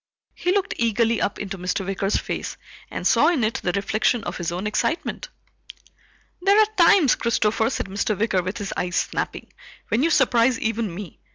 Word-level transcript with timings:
He 0.33 0.51
looked 0.51 0.73
eagerly 0.77 1.21
up 1.21 1.37
into 1.37 1.59
Mr. 1.59 1.85
Wicker's 1.85 2.17
face 2.17 2.57
and 2.89 3.05
saw 3.05 3.27
in 3.27 3.43
it 3.43 3.61
the 3.63 3.71
reflection 3.71 4.23
of 4.23 4.37
his 4.37 4.51
own 4.51 4.65
excitement. 4.65 5.29
"There 6.41 6.59
are 6.59 6.65
times, 6.75 7.13
Christopher," 7.13 7.69
said 7.69 7.85
Mr. 7.85 8.17
Wicker 8.17 8.41
with 8.41 8.57
his 8.57 8.73
eyes 8.75 8.95
snapping, 8.95 9.53
"when 9.89 10.01
you 10.01 10.09
surprise 10.09 10.57
even 10.57 10.91
me. 10.95 11.19